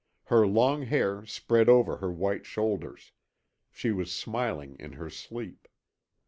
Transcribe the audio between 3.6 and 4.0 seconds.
she